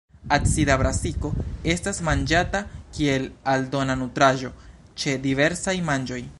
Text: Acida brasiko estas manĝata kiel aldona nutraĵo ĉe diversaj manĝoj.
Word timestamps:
Acida 0.35 0.75
brasiko 0.81 1.29
estas 1.73 1.99
manĝata 2.07 2.63
kiel 2.97 3.29
aldona 3.55 3.99
nutraĵo 4.03 4.53
ĉe 5.03 5.19
diversaj 5.31 5.81
manĝoj. 5.93 6.23